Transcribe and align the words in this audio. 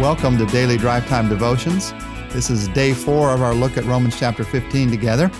Welcome 0.00 0.36
to 0.36 0.44
Daily 0.44 0.76
Drive 0.76 1.08
Time 1.08 1.26
Devotions. 1.26 1.94
This 2.28 2.50
is 2.50 2.68
day 2.68 2.92
four 2.92 3.30
of 3.32 3.40
our 3.40 3.54
look 3.54 3.78
at 3.78 3.84
Romans 3.84 4.18
chapter 4.18 4.44
15 4.44 4.90
together. 4.90 5.30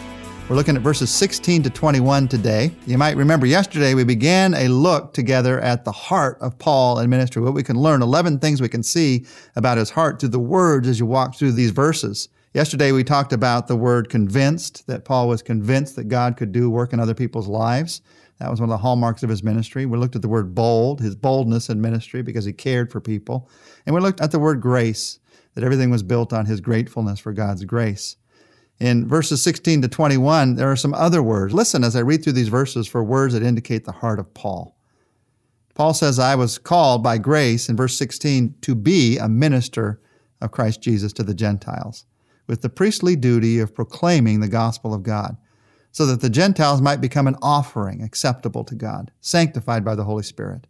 We're 0.48 0.56
looking 0.56 0.76
at 0.76 0.80
verses 0.80 1.10
16 1.10 1.62
to 1.64 1.68
21 1.68 2.26
today. 2.26 2.70
You 2.86 2.96
might 2.96 3.18
remember 3.18 3.44
yesterday 3.44 3.92
we 3.92 4.02
began 4.02 4.54
a 4.54 4.68
look 4.68 5.12
together 5.12 5.60
at 5.60 5.84
the 5.84 5.92
heart 5.92 6.38
of 6.40 6.58
Paul 6.58 7.00
and 7.00 7.10
ministry, 7.10 7.42
what 7.42 7.52
we 7.52 7.62
can 7.62 7.76
learn, 7.76 8.00
11 8.00 8.38
things 8.38 8.62
we 8.62 8.70
can 8.70 8.82
see 8.82 9.26
about 9.56 9.76
his 9.76 9.90
heart 9.90 10.18
through 10.18 10.30
the 10.30 10.38
words 10.38 10.88
as 10.88 10.98
you 10.98 11.04
walk 11.04 11.34
through 11.34 11.52
these 11.52 11.70
verses. 11.70 12.30
Yesterday 12.54 12.92
we 12.92 13.04
talked 13.04 13.34
about 13.34 13.68
the 13.68 13.76
word 13.76 14.08
convinced, 14.08 14.86
that 14.86 15.04
Paul 15.04 15.28
was 15.28 15.42
convinced 15.42 15.96
that 15.96 16.08
God 16.08 16.38
could 16.38 16.52
do 16.52 16.70
work 16.70 16.94
in 16.94 16.98
other 16.98 17.12
people's 17.12 17.46
lives. 17.46 18.00
That 18.38 18.50
was 18.50 18.60
one 18.60 18.68
of 18.68 18.74
the 18.74 18.82
hallmarks 18.82 19.22
of 19.22 19.30
his 19.30 19.42
ministry. 19.42 19.86
We 19.86 19.96
looked 19.96 20.16
at 20.16 20.22
the 20.22 20.28
word 20.28 20.54
bold, 20.54 21.00
his 21.00 21.14
boldness 21.14 21.70
in 21.70 21.80
ministry 21.80 22.22
because 22.22 22.44
he 22.44 22.52
cared 22.52 22.92
for 22.92 23.00
people. 23.00 23.48
And 23.86 23.94
we 23.94 24.00
looked 24.00 24.20
at 24.20 24.30
the 24.30 24.38
word 24.38 24.60
grace, 24.60 25.18
that 25.54 25.64
everything 25.64 25.90
was 25.90 26.02
built 26.02 26.32
on 26.32 26.44
his 26.46 26.60
gratefulness 26.60 27.18
for 27.18 27.32
God's 27.32 27.64
grace. 27.64 28.16
In 28.78 29.08
verses 29.08 29.42
16 29.42 29.82
to 29.82 29.88
21, 29.88 30.56
there 30.56 30.70
are 30.70 30.76
some 30.76 30.92
other 30.92 31.22
words. 31.22 31.54
Listen 31.54 31.82
as 31.82 31.96
I 31.96 32.00
read 32.00 32.22
through 32.22 32.34
these 32.34 32.48
verses 32.48 32.86
for 32.86 33.02
words 33.02 33.32
that 33.32 33.42
indicate 33.42 33.84
the 33.84 33.92
heart 33.92 34.18
of 34.18 34.34
Paul. 34.34 34.76
Paul 35.74 35.94
says, 35.94 36.18
I 36.18 36.34
was 36.34 36.58
called 36.58 37.02
by 37.02 37.16
grace 37.16 37.70
in 37.70 37.76
verse 37.76 37.96
16 37.96 38.56
to 38.62 38.74
be 38.74 39.16
a 39.16 39.28
minister 39.28 40.00
of 40.42 40.50
Christ 40.50 40.82
Jesus 40.82 41.12
to 41.14 41.22
the 41.22 41.34
Gentiles, 41.34 42.04
with 42.46 42.60
the 42.60 42.68
priestly 42.68 43.16
duty 43.16 43.60
of 43.60 43.74
proclaiming 43.74 44.40
the 44.40 44.48
gospel 44.48 44.92
of 44.92 45.02
God 45.02 45.38
so 45.96 46.04
that 46.04 46.20
the 46.20 46.28
Gentiles 46.28 46.82
might 46.82 47.00
become 47.00 47.26
an 47.26 47.38
offering 47.40 48.02
acceptable 48.02 48.62
to 48.64 48.74
God, 48.74 49.10
sanctified 49.22 49.82
by 49.82 49.94
the 49.94 50.04
Holy 50.04 50.24
Spirit. 50.24 50.66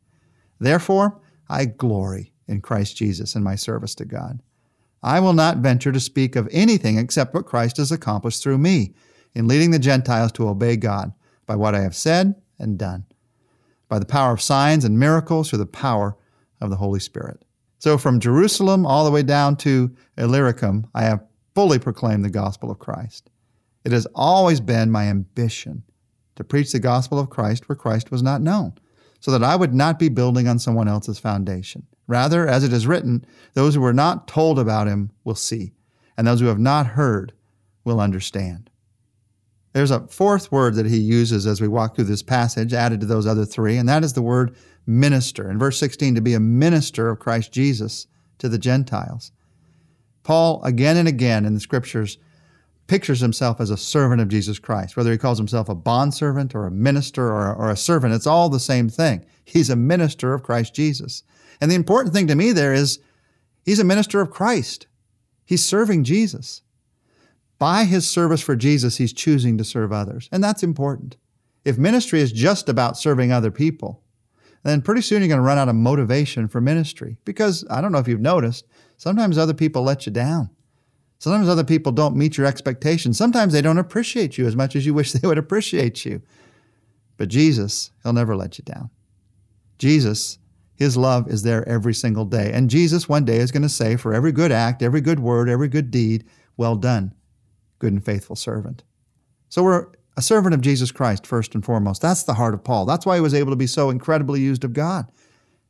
Therefore, 0.60 1.20
I 1.48 1.64
glory 1.64 2.32
in 2.46 2.60
Christ 2.60 2.96
Jesus 2.96 3.34
in 3.34 3.42
my 3.42 3.56
service 3.56 3.96
to 3.96 4.04
God. 4.04 4.40
I 5.02 5.18
will 5.18 5.32
not 5.32 5.56
venture 5.56 5.90
to 5.90 5.98
speak 5.98 6.36
of 6.36 6.48
anything 6.52 6.96
except 6.96 7.34
what 7.34 7.44
Christ 7.44 7.78
has 7.78 7.90
accomplished 7.90 8.40
through 8.40 8.58
me 8.58 8.94
in 9.34 9.48
leading 9.48 9.72
the 9.72 9.80
Gentiles 9.80 10.30
to 10.30 10.48
obey 10.48 10.76
God 10.76 11.12
by 11.44 11.56
what 11.56 11.74
I 11.74 11.80
have 11.80 11.96
said 11.96 12.40
and 12.60 12.78
done, 12.78 13.04
by 13.88 13.98
the 13.98 14.06
power 14.06 14.32
of 14.32 14.40
signs 14.40 14.84
and 14.84 14.96
miracles 14.96 15.50
through 15.50 15.58
the 15.58 15.66
power 15.66 16.16
of 16.60 16.70
the 16.70 16.76
Holy 16.76 17.00
Spirit. 17.00 17.44
So 17.80 17.98
from 17.98 18.20
Jerusalem 18.20 18.86
all 18.86 19.04
the 19.04 19.10
way 19.10 19.24
down 19.24 19.56
to 19.56 19.92
Illyricum, 20.16 20.86
I 20.94 21.02
have 21.02 21.24
fully 21.56 21.80
proclaimed 21.80 22.24
the 22.24 22.30
gospel 22.30 22.70
of 22.70 22.78
Christ. 22.78 23.28
It 23.86 23.92
has 23.92 24.08
always 24.16 24.58
been 24.58 24.90
my 24.90 25.04
ambition 25.04 25.84
to 26.34 26.42
preach 26.42 26.72
the 26.72 26.80
gospel 26.80 27.20
of 27.20 27.30
Christ 27.30 27.68
where 27.68 27.76
Christ 27.76 28.10
was 28.10 28.20
not 28.20 28.42
known, 28.42 28.74
so 29.20 29.30
that 29.30 29.44
I 29.44 29.54
would 29.54 29.72
not 29.72 29.96
be 29.96 30.08
building 30.08 30.48
on 30.48 30.58
someone 30.58 30.88
else's 30.88 31.20
foundation. 31.20 31.86
Rather, 32.08 32.48
as 32.48 32.64
it 32.64 32.72
is 32.72 32.88
written, 32.88 33.24
those 33.54 33.76
who 33.76 33.80
were 33.80 33.92
not 33.92 34.26
told 34.26 34.58
about 34.58 34.88
him 34.88 35.12
will 35.22 35.36
see, 35.36 35.72
and 36.16 36.26
those 36.26 36.40
who 36.40 36.46
have 36.46 36.58
not 36.58 36.88
heard 36.88 37.32
will 37.84 38.00
understand. 38.00 38.70
There's 39.72 39.92
a 39.92 40.08
fourth 40.08 40.50
word 40.50 40.74
that 40.74 40.86
he 40.86 40.98
uses 40.98 41.46
as 41.46 41.60
we 41.60 41.68
walk 41.68 41.94
through 41.94 42.06
this 42.06 42.24
passage, 42.24 42.74
added 42.74 42.98
to 42.98 43.06
those 43.06 43.24
other 43.24 43.44
three, 43.44 43.76
and 43.76 43.88
that 43.88 44.02
is 44.02 44.14
the 44.14 44.20
word 44.20 44.56
minister. 44.84 45.48
In 45.48 45.60
verse 45.60 45.78
16, 45.78 46.16
to 46.16 46.20
be 46.20 46.34
a 46.34 46.40
minister 46.40 47.08
of 47.08 47.20
Christ 47.20 47.52
Jesus 47.52 48.08
to 48.38 48.48
the 48.48 48.58
Gentiles. 48.58 49.30
Paul, 50.24 50.60
again 50.64 50.96
and 50.96 51.06
again 51.06 51.46
in 51.46 51.54
the 51.54 51.60
scriptures, 51.60 52.18
pictures 52.86 53.20
himself 53.20 53.60
as 53.60 53.70
a 53.70 53.76
servant 53.76 54.20
of 54.20 54.28
Jesus 54.28 54.58
Christ. 54.58 54.96
Whether 54.96 55.12
he 55.12 55.18
calls 55.18 55.38
himself 55.38 55.68
a 55.68 55.74
bondservant 55.74 56.54
or 56.54 56.66
a 56.66 56.70
minister 56.70 57.26
or, 57.26 57.54
or 57.54 57.70
a 57.70 57.76
servant, 57.76 58.14
it's 58.14 58.26
all 58.26 58.48
the 58.48 58.60
same 58.60 58.88
thing. 58.88 59.24
He's 59.44 59.70
a 59.70 59.76
minister 59.76 60.34
of 60.34 60.42
Christ 60.42 60.74
Jesus. 60.74 61.22
And 61.60 61.70
the 61.70 61.74
important 61.76 62.14
thing 62.14 62.26
to 62.28 62.34
me 62.34 62.52
there 62.52 62.74
is 62.74 63.00
he's 63.64 63.80
a 63.80 63.84
minister 63.84 64.20
of 64.20 64.30
Christ. 64.30 64.86
He's 65.44 65.64
serving 65.64 66.04
Jesus. 66.04 66.62
By 67.58 67.84
his 67.84 68.08
service 68.08 68.42
for 68.42 68.54
Jesus, 68.54 68.98
he's 68.98 69.12
choosing 69.12 69.56
to 69.58 69.64
serve 69.64 69.92
others. 69.92 70.28
And 70.30 70.44
that's 70.44 70.62
important. 70.62 71.16
If 71.64 71.78
ministry 71.78 72.20
is 72.20 72.30
just 72.30 72.68
about 72.68 72.98
serving 72.98 73.32
other 73.32 73.50
people, 73.50 74.02
then 74.62 74.82
pretty 74.82 75.00
soon 75.00 75.20
you're 75.20 75.28
going 75.28 75.38
to 75.38 75.46
run 75.46 75.58
out 75.58 75.68
of 75.68 75.74
motivation 75.74 76.48
for 76.48 76.60
ministry. 76.60 77.16
Because 77.24 77.64
I 77.70 77.80
don't 77.80 77.92
know 77.92 77.98
if 77.98 78.08
you've 78.08 78.20
noticed, 78.20 78.66
sometimes 78.96 79.38
other 79.38 79.54
people 79.54 79.82
let 79.82 80.06
you 80.06 80.12
down. 80.12 80.50
Sometimes 81.26 81.48
other 81.48 81.64
people 81.64 81.90
don't 81.90 82.14
meet 82.14 82.38
your 82.38 82.46
expectations. 82.46 83.18
Sometimes 83.18 83.52
they 83.52 83.60
don't 83.60 83.78
appreciate 83.78 84.38
you 84.38 84.46
as 84.46 84.54
much 84.54 84.76
as 84.76 84.86
you 84.86 84.94
wish 84.94 85.10
they 85.10 85.26
would 85.26 85.38
appreciate 85.38 86.04
you. 86.04 86.22
But 87.16 87.30
Jesus, 87.30 87.90
He'll 88.04 88.12
never 88.12 88.36
let 88.36 88.58
you 88.58 88.64
down. 88.64 88.90
Jesus, 89.76 90.38
His 90.76 90.96
love 90.96 91.28
is 91.28 91.42
there 91.42 91.68
every 91.68 91.94
single 91.94 92.26
day. 92.26 92.52
And 92.52 92.70
Jesus 92.70 93.08
one 93.08 93.24
day 93.24 93.38
is 93.38 93.50
going 93.50 93.64
to 93.64 93.68
say, 93.68 93.96
for 93.96 94.14
every 94.14 94.30
good 94.30 94.52
act, 94.52 94.84
every 94.84 95.00
good 95.00 95.18
word, 95.18 95.48
every 95.48 95.66
good 95.66 95.90
deed, 95.90 96.24
well 96.56 96.76
done, 96.76 97.12
good 97.80 97.92
and 97.92 98.04
faithful 98.04 98.36
servant. 98.36 98.84
So 99.48 99.64
we're 99.64 99.88
a 100.16 100.22
servant 100.22 100.54
of 100.54 100.60
Jesus 100.60 100.92
Christ, 100.92 101.26
first 101.26 101.56
and 101.56 101.64
foremost. 101.64 102.00
That's 102.00 102.22
the 102.22 102.34
heart 102.34 102.54
of 102.54 102.62
Paul. 102.62 102.86
That's 102.86 103.04
why 103.04 103.16
he 103.16 103.20
was 103.20 103.34
able 103.34 103.50
to 103.50 103.56
be 103.56 103.66
so 103.66 103.90
incredibly 103.90 104.40
used 104.40 104.62
of 104.62 104.74
God, 104.74 105.10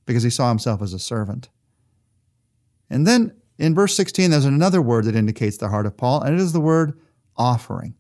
because 0.05 0.23
he 0.23 0.29
saw 0.29 0.51
himself 0.51 0.83
as 0.83 0.93
a 0.93 0.99
servant. 0.99 1.49
And 2.91 3.07
then 3.07 3.33
in 3.59 3.75
verse 3.75 3.97
16, 3.97 4.31
there's 4.31 4.45
another 4.45 4.83
word 4.83 5.05
that 5.07 5.17
indicates 5.17 5.57
the 5.57 5.69
heart 5.69 5.87
of 5.87 5.97
Paul, 5.97 6.23
and 6.23 6.35
it 6.35 6.41
is 6.41 6.53
the 6.53 6.61
word 6.61 6.99
offering. 7.37 7.95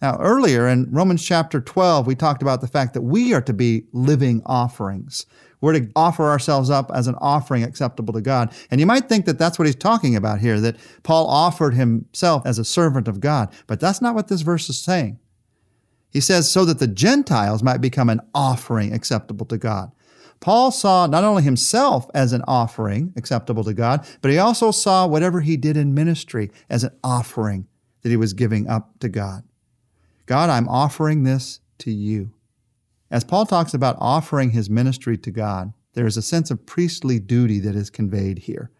Now, 0.00 0.16
earlier 0.20 0.68
in 0.68 0.88
Romans 0.92 1.24
chapter 1.24 1.60
12, 1.60 2.06
we 2.06 2.14
talked 2.14 2.40
about 2.42 2.60
the 2.60 2.68
fact 2.68 2.94
that 2.94 3.02
we 3.02 3.34
are 3.34 3.40
to 3.42 3.52
be 3.52 3.84
living 3.92 4.42
offerings. 4.46 5.26
We're 5.60 5.72
to 5.72 5.90
offer 5.96 6.24
ourselves 6.24 6.70
up 6.70 6.92
as 6.94 7.08
an 7.08 7.16
offering 7.20 7.64
acceptable 7.64 8.14
to 8.14 8.20
God. 8.20 8.52
And 8.70 8.78
you 8.78 8.86
might 8.86 9.08
think 9.08 9.26
that 9.26 9.38
that's 9.38 9.58
what 9.58 9.66
he's 9.66 9.74
talking 9.74 10.14
about 10.14 10.38
here, 10.38 10.60
that 10.60 10.76
Paul 11.02 11.26
offered 11.26 11.74
himself 11.74 12.46
as 12.46 12.60
a 12.60 12.64
servant 12.64 13.08
of 13.08 13.18
God. 13.18 13.52
But 13.66 13.80
that's 13.80 14.00
not 14.00 14.14
what 14.14 14.28
this 14.28 14.42
verse 14.42 14.68
is 14.68 14.78
saying. 14.78 15.18
He 16.10 16.20
says, 16.20 16.50
so 16.50 16.64
that 16.64 16.78
the 16.78 16.86
Gentiles 16.86 17.64
might 17.64 17.80
become 17.80 18.08
an 18.08 18.20
offering 18.34 18.94
acceptable 18.94 19.46
to 19.46 19.58
God. 19.58 19.90
Paul 20.40 20.70
saw 20.70 21.06
not 21.06 21.24
only 21.24 21.42
himself 21.42 22.08
as 22.14 22.32
an 22.32 22.42
offering 22.46 23.12
acceptable 23.16 23.64
to 23.64 23.74
God, 23.74 24.06
but 24.22 24.30
he 24.30 24.38
also 24.38 24.70
saw 24.70 25.06
whatever 25.06 25.40
he 25.40 25.56
did 25.56 25.76
in 25.76 25.94
ministry 25.94 26.50
as 26.70 26.84
an 26.84 26.96
offering 27.02 27.66
that 28.02 28.10
he 28.10 28.16
was 28.16 28.32
giving 28.32 28.68
up 28.68 28.98
to 29.00 29.08
God. 29.08 29.42
God, 30.26 30.50
I'm 30.50 30.68
offering 30.68 31.24
this 31.24 31.60
to 31.78 31.90
you. 31.90 32.32
As 33.10 33.24
Paul 33.24 33.46
talks 33.46 33.74
about 33.74 33.96
offering 33.98 34.50
his 34.50 34.68
ministry 34.68 35.16
to 35.18 35.30
God, 35.30 35.72
there 35.94 36.06
is 36.06 36.16
a 36.16 36.22
sense 36.22 36.50
of 36.50 36.66
priestly 36.66 37.18
duty 37.18 37.58
that 37.60 37.74
is 37.74 37.90
conveyed 37.90 38.40
here. 38.40 38.70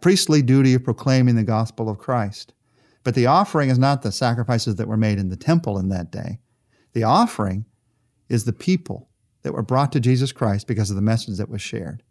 Priestly 0.00 0.40
duty 0.40 0.74
of 0.74 0.84
proclaiming 0.84 1.34
the 1.34 1.44
gospel 1.44 1.90
of 1.90 1.98
Christ. 1.98 2.54
But 3.02 3.14
the 3.14 3.26
offering 3.26 3.68
is 3.68 3.78
not 3.78 4.02
the 4.02 4.12
sacrifices 4.12 4.76
that 4.76 4.88
were 4.88 4.96
made 4.96 5.18
in 5.18 5.28
the 5.28 5.36
temple 5.36 5.78
in 5.78 5.88
that 5.90 6.10
day. 6.10 6.38
The 6.92 7.02
offering 7.02 7.66
is 8.28 8.44
the 8.44 8.52
people 8.52 9.08
that 9.44 9.52
were 9.52 9.62
brought 9.62 9.92
to 9.92 10.00
Jesus 10.00 10.32
Christ 10.32 10.66
because 10.66 10.90
of 10.90 10.96
the 10.96 11.02
message 11.02 11.36
that 11.36 11.48
was 11.48 11.62
shared. 11.62 12.02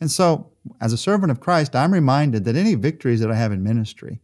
And 0.00 0.10
so, 0.10 0.50
as 0.80 0.92
a 0.92 0.98
servant 0.98 1.30
of 1.30 1.40
Christ, 1.40 1.74
I'm 1.74 1.92
reminded 1.92 2.44
that 2.44 2.56
any 2.56 2.74
victories 2.74 3.20
that 3.20 3.30
I 3.30 3.36
have 3.36 3.52
in 3.52 3.62
ministry, 3.62 4.20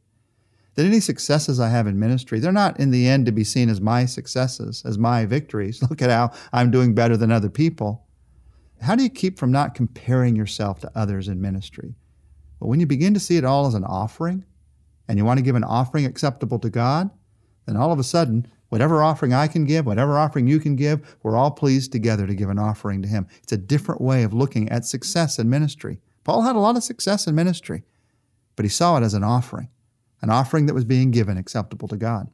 that 0.75 0.85
any 0.85 1.01
successes 1.01 1.61
I 1.61 1.69
have 1.69 1.87
in 1.87 1.99
ministry, 1.99 2.39
they're 2.39 2.53
not 2.53 2.79
in 2.79 2.91
the 2.91 3.07
end 3.07 3.27
to 3.27 3.33
be 3.33 3.45
seen 3.45 3.71
as 3.71 3.81
my 3.81 4.05
successes, 4.05 4.83
as 4.85 4.99
my 4.99 5.25
victories. 5.25 5.83
Look 5.91 6.03
at 6.03 6.11
how 6.11 6.33
I'm 6.53 6.71
doing 6.71 6.95
better 6.95 7.17
than 7.17 7.33
other 7.33 7.49
people. 7.49 8.05
How 8.83 8.95
do 8.95 9.03
you 9.03 9.11
keep 9.11 9.39
from 9.39 9.53
not 9.53 9.75
comparing 9.75 10.37
yourself 10.37 10.81
to 10.81 10.93
others 10.95 11.29
in 11.29 11.41
ministry? 11.41 11.95
Well, 12.61 12.69
when 12.69 12.81
you 12.81 12.87
begin 12.87 13.15
to 13.15 13.21
see 13.21 13.37
it 13.37 13.45
all 13.45 13.67
as 13.67 13.75
an 13.75 13.85
offering, 13.85 14.45
and 15.09 15.19
you 15.19 15.25
want 15.25 15.39
to 15.39 15.45
give 15.45 15.55
an 15.55 15.65
offering 15.65 16.05
acceptable 16.05 16.59
to 16.59 16.71
God, 16.71 17.11
then 17.67 17.77
all 17.77 17.93
of 17.93 17.99
a 17.99 18.05
sudden 18.05 18.47
Whatever 18.69 19.03
offering 19.03 19.33
I 19.33 19.47
can 19.47 19.65
give, 19.65 19.87
whatever 19.87 20.19
offering 20.19 20.49
you 20.49 20.59
can 20.59 20.75
give, 20.75 21.17
we're 21.23 21.37
all 21.37 21.51
pleased 21.51 21.93
together 21.93 22.27
to 22.27 22.35
give 22.35 22.51
an 22.51 22.59
offering 22.59 23.03
to 23.03 23.09
Him. 23.09 23.27
It's 23.43 23.53
a 23.53 23.57
different 23.57 24.01
way 24.01 24.23
of 24.25 24.35
looking 24.35 24.69
at 24.71 24.85
success 24.85 25.39
in 25.39 25.49
ministry. 25.49 26.01
Paul 26.25 26.43
had 26.43 26.57
a 26.57 26.61
lot 26.61 26.77
of 26.77 26.83
success 26.83 27.27
in 27.27 27.35
ministry, 27.37 27.85
but 28.57 28.65
he 28.65 28.69
saw 28.69 28.97
it 28.97 29.05
as 29.05 29.15
an 29.15 29.23
offering, 29.23 29.69
an 30.23 30.31
offering 30.31 30.67
that 30.67 30.75
was 30.75 30.85
being 30.85 31.13
given 31.13 31.37
acceptable 31.37 31.87
to 31.89 31.97
God. 31.97 32.29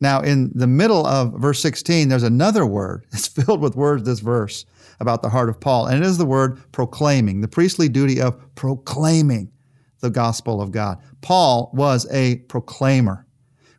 Now, 0.00 0.20
in 0.20 0.50
the 0.54 0.66
middle 0.66 1.06
of 1.06 1.34
verse 1.34 1.60
16, 1.60 2.08
there's 2.08 2.22
another 2.22 2.64
word. 2.64 3.04
It's 3.12 3.26
filled 3.26 3.60
with 3.60 3.76
words, 3.76 4.04
this 4.04 4.20
verse, 4.20 4.64
about 5.00 5.22
the 5.22 5.28
heart 5.28 5.48
of 5.48 5.60
Paul, 5.60 5.86
and 5.86 6.02
it 6.02 6.06
is 6.06 6.18
the 6.18 6.24
word 6.24 6.60
proclaiming, 6.72 7.40
the 7.40 7.48
priestly 7.48 7.88
duty 7.88 8.20
of 8.20 8.54
proclaiming 8.54 9.50
the 10.00 10.10
gospel 10.10 10.62
of 10.62 10.70
God. 10.70 10.98
Paul 11.20 11.70
was 11.74 12.06
a 12.10 12.36
proclaimer. 12.48 13.26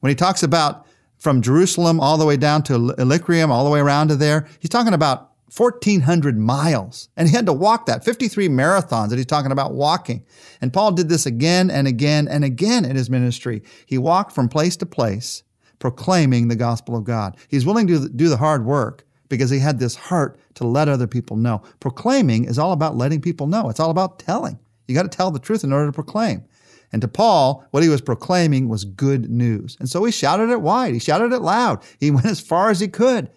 When 0.02 0.10
he 0.10 0.16
talks 0.16 0.44
about 0.44 0.86
from 1.22 1.44
Jerusalem 1.44 2.00
all 2.00 2.18
the 2.18 2.26
way 2.26 2.36
down 2.36 2.64
to 2.64 2.96
Illyricum, 2.98 3.52
all 3.52 3.64
the 3.64 3.70
way 3.70 3.80
around 3.80 4.08
to 4.08 4.16
there. 4.16 4.48
He's 4.60 4.72
talking 4.72 4.96
about 4.96 5.30
1,400 5.56 6.36
miles. 6.36 7.10
And 7.16 7.30
he 7.30 7.36
had 7.36 7.46
to 7.46 7.54
walk 7.54 7.86
that 7.86 8.04
53 8.04 8.50
marathons 8.50 9.10
that 9.10 9.18
he's 9.18 9.28
talking 9.28 9.52
about 9.52 9.74
walking. 9.74 10.26
And 10.62 10.74
Paul 10.74 10.94
did 10.94 11.10
this 11.10 11.28
again 11.28 11.70
and 11.70 11.88
again 11.88 12.28
and 12.28 12.44
again 12.44 12.86
in 12.86 12.96
his 12.96 13.08
ministry. 13.08 13.62
He 13.86 14.00
walked 14.00 14.32
from 14.32 14.50
place 14.50 14.76
to 14.78 14.88
place 14.88 15.44
proclaiming 15.78 16.48
the 16.48 16.56
gospel 16.56 16.96
of 16.96 17.04
God. 17.04 17.38
He's 17.48 17.68
willing 17.68 17.86
to 17.88 18.10
do 18.10 18.28
the 18.28 18.38
hard 18.38 18.66
work 18.66 19.06
because 19.30 19.52
he 19.52 19.60
had 19.60 19.78
this 19.78 19.96
heart 19.96 20.40
to 20.56 20.66
let 20.66 20.90
other 20.90 21.08
people 21.08 21.38
know. 21.38 21.62
Proclaiming 21.80 22.46
is 22.46 22.58
all 22.58 22.72
about 22.72 22.98
letting 22.98 23.22
people 23.22 23.46
know, 23.46 23.70
it's 23.70 23.80
all 23.80 23.92
about 23.92 24.18
telling. 24.18 24.58
You 24.88 24.96
got 24.96 25.04
to 25.04 25.16
tell 25.16 25.30
the 25.30 25.40
truth 25.40 25.64
in 25.64 25.72
order 25.72 25.86
to 25.86 25.94
proclaim. 25.94 26.46
And 26.92 27.02
to 27.02 27.08
Paul, 27.08 27.66
what 27.72 27.84
he 27.84 27.90
was 27.90 28.02
proclaiming 28.02 28.68
was 28.68 28.84
good 28.84 29.30
news. 29.30 29.78
And 29.80 29.90
so 29.90 30.04
he 30.04 30.12
shouted 30.12 30.50
it 30.50 30.62
wide. 30.62 30.94
He 30.94 31.00
shouted 31.00 31.32
it 31.32 31.40
loud. 31.40 31.84
He 32.00 32.12
went 32.12 32.26
as 32.26 32.42
far 32.42 32.70
as 32.70 32.80
he 32.80 32.88
could 32.88 33.30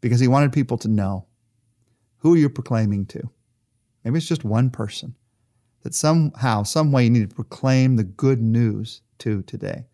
because 0.00 0.20
he 0.20 0.28
wanted 0.28 0.52
people 0.52 0.78
to 0.78 0.88
know 0.88 1.26
who 2.18 2.34
you're 2.34 2.48
proclaiming 2.48 3.06
to. 3.06 3.30
Maybe 4.04 4.18
it's 4.18 4.26
just 4.26 4.44
one 4.44 4.70
person 4.70 5.14
that 5.82 5.94
somehow, 5.94 6.62
some 6.62 6.92
way 6.92 7.04
you 7.04 7.10
need 7.10 7.28
to 7.28 7.34
proclaim 7.34 7.96
the 7.96 8.04
good 8.04 8.40
news 8.40 9.02
to 9.18 9.42
today. 9.42 9.86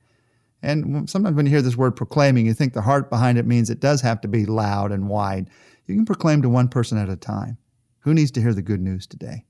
And 0.62 1.08
sometimes 1.08 1.36
when 1.36 1.46
you 1.46 1.52
hear 1.52 1.62
this 1.62 1.76
word 1.76 1.94
proclaiming, 1.96 2.46
you 2.46 2.54
think 2.54 2.72
the 2.72 2.82
heart 2.82 3.10
behind 3.10 3.38
it 3.38 3.46
means 3.46 3.70
it 3.70 3.80
does 3.80 4.00
have 4.00 4.20
to 4.22 4.28
be 4.28 4.46
loud 4.46 4.90
and 4.90 5.08
wide. 5.08 5.50
You 5.86 5.94
can 5.94 6.06
proclaim 6.06 6.42
to 6.42 6.48
one 6.48 6.68
person 6.68 6.98
at 6.98 7.08
a 7.08 7.16
time. 7.16 7.58
Who 8.00 8.14
needs 8.14 8.30
to 8.32 8.40
hear 8.40 8.54
the 8.54 8.62
good 8.62 8.80
news 8.80 9.06
today? 9.06 9.44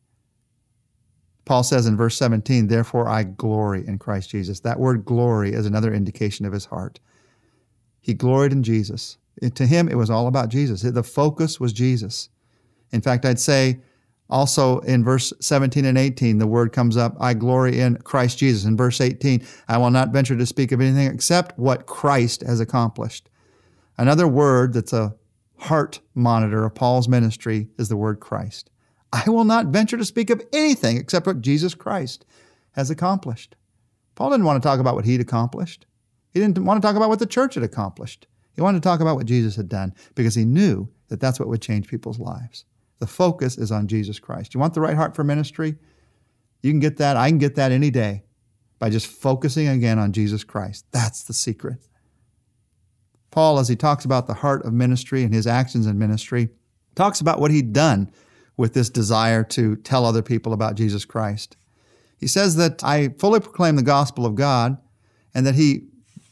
Paul 1.47 1.63
says 1.63 1.87
in 1.87 1.97
verse 1.97 2.17
17, 2.17 2.67
Therefore 2.67 3.09
I 3.09 3.23
glory 3.23 3.87
in 3.87 3.99
Christ 3.99 4.31
Jesus. 4.31 4.61
That 4.61 4.81
word 4.81 5.05
glory 5.05 5.53
is 5.53 5.65
another 5.65 5.95
indication 5.95 6.45
of 6.45 6.53
his 6.53 6.67
heart. 6.67 7.01
He 8.01 8.15
gloried 8.15 8.53
in 8.53 8.63
Jesus. 8.63 9.17
It, 9.41 9.55
to 9.55 9.67
him, 9.67 9.89
it 9.89 9.95
was 9.97 10.11
all 10.11 10.27
about 10.27 10.49
Jesus. 10.49 10.83
The 10.83 11.03
focus 11.03 11.61
was 11.61 11.73
Jesus. 11.73 12.29
In 12.93 13.01
fact, 13.01 13.25
I'd 13.25 13.39
say 13.39 13.81
also 14.29 14.81
in 14.81 15.05
verse 15.05 15.33
17 15.41 15.85
and 15.85 15.97
18, 15.97 16.39
the 16.39 16.47
word 16.49 16.73
comes 16.73 16.97
up, 16.97 17.17
I 17.21 17.35
glory 17.35 17.81
in 17.81 17.97
Christ 17.99 18.39
Jesus. 18.39 18.65
In 18.65 18.77
verse 18.77 19.01
18, 19.01 19.47
I 19.69 19.79
will 19.79 19.91
not 19.91 20.11
venture 20.11 20.37
to 20.37 20.47
speak 20.47 20.73
of 20.73 20.81
anything 20.81 21.07
except 21.07 21.57
what 21.59 21.87
Christ 21.87 22.43
has 22.43 22.59
accomplished. 22.59 23.29
Another 23.97 24.27
word 24.27 24.73
that's 24.73 24.93
a 24.93 25.15
heart 25.59 26.01
monitor 26.15 26.65
of 26.65 26.75
Paul's 26.75 27.09
ministry 27.09 27.69
is 27.79 27.89
the 27.89 27.97
word 27.97 28.19
Christ. 28.19 28.71
I 29.13 29.29
will 29.31 29.45
not 29.45 29.67
venture 29.67 29.97
to 29.97 30.05
speak 30.05 30.31
of 30.31 30.43
anything 30.53 30.97
except 30.97 31.27
what 31.27 31.41
Jesus 31.41 31.75
Christ 31.75 32.25
has 32.73 32.91
accomplished. 32.91 33.57
Paul 34.15 34.31
didn't 34.31 34.47
want 34.47 34.63
to 34.63 34.67
talk 34.67 34.81
about 34.81 34.95
what 34.95 35.05
he'd 35.05 35.21
accomplished. 35.21 35.87
He 36.33 36.41
didn't 36.41 36.59
want 36.65 36.81
to 36.81 36.87
talk 36.87 36.97
about 36.97 37.09
what 37.09 37.19
the 37.19 37.27
church 37.27 37.55
had 37.55 37.63
accomplished. 37.63 38.27
He 38.55 38.63
wanted 38.63 38.83
to 38.83 38.89
talk 38.89 39.01
about 39.01 39.17
what 39.17 39.27
Jesus 39.27 39.57
had 39.57 39.69
done 39.69 39.95
because 40.15 40.35
he 40.35 40.45
knew 40.45 40.89
that 41.09 41.21
that's 41.21 41.39
what 41.39 41.49
would 41.49 41.63
change 41.63 41.89
people's 41.89 42.19
lives. 42.19 42.65
The 42.99 43.07
focus 43.07 43.59
is 43.59 43.71
on 43.71 43.87
Jesus 43.87 44.19
Christ. 44.19 44.55
You 44.55 44.61
want 44.61 44.75
the 44.75 44.81
right 44.81 44.97
heart 44.97 45.15
for 45.15 45.25
ministry? 45.25 45.77
You 46.63 46.73
can 46.73 46.81
get 46.81 46.97
that. 46.97 47.17
I 47.17 47.29
can 47.29 47.39
get 47.39 47.55
that 47.57 47.73
any 47.73 47.91
day 47.91 48.25
by 48.79 48.91
just 48.91 49.07
focusing 49.07 49.69
again 49.69 49.99
on 49.99 50.13
Jesus 50.13 50.45
Christ. 50.45 50.87
That's 50.93 51.23
the 51.25 51.35
secret. 51.35 51.87
Paul, 53.31 53.59
as 53.59 53.69
he 53.69 53.77
talks 53.77 54.05
about 54.07 54.27
the 54.27 54.35
heart 54.35 54.65
of 54.65 54.73
ministry 54.73 55.23
and 55.23 55.35
his 55.35 55.47
actions 55.47 55.87
in 55.87 55.99
ministry, 55.99 56.49
talks 56.95 57.21
about 57.21 57.39
what 57.39 57.51
he'd 57.51 57.75
done 57.75 58.11
with 58.57 58.75
this 58.75 58.91
desire 58.91 59.45
to 59.45 59.77
tell 59.77 60.05
other 60.05 60.23
people 60.23 60.53
about 60.53 60.77
Jesus 60.77 61.05
Christ. 61.05 61.57
He 62.19 62.27
says 62.27 62.57
that 62.57 62.83
I 62.83 63.11
fully 63.19 63.41
proclaim 63.41 63.77
the 63.77 63.83
gospel 63.83 64.25
of 64.25 64.35
God 64.35 64.79
and 65.35 65.47
that 65.47 65.55
he, 65.55 65.89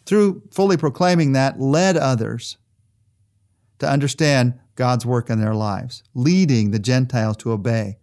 through 0.06 0.42
fully 0.50 0.76
proclaiming 0.76 1.32
that, 1.32 1.60
led 1.60 1.96
others 1.96 2.56
to 3.78 3.88
understand 3.88 4.54
God's 4.76 5.04
work 5.04 5.28
in 5.28 5.40
their 5.40 5.54
lives, 5.54 6.02
leading 6.14 6.70
the 6.70 6.78
Gentiles 6.78 7.36
to 7.38 7.52
obey. 7.52 7.98